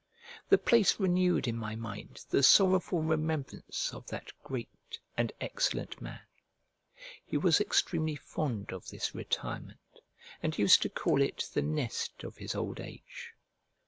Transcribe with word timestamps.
The 0.49 0.57
place 0.57 0.99
renewed 0.99 1.47
in 1.47 1.55
my 1.55 1.75
mind 1.75 2.25
the 2.27 2.41
sorrowful 2.41 3.03
remembrance 3.03 3.93
of 3.93 4.07
that 4.07 4.31
great 4.43 4.97
and 5.15 5.31
excellent 5.39 6.01
man. 6.01 6.21
He 7.23 7.37
was 7.37 7.61
extremely 7.61 8.15
fond 8.15 8.71
of 8.71 8.87
this 8.87 9.13
retirement, 9.13 9.99
and 10.41 10.57
used 10.57 10.81
to 10.81 10.89
call 10.89 11.21
it 11.21 11.47
the 11.53 11.61
nest 11.61 12.23
of 12.23 12.37
his 12.37 12.55
old 12.55 12.79
age. 12.79 13.33